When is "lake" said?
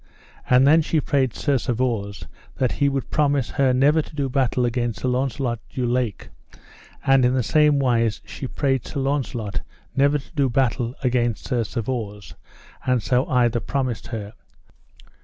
5.85-6.29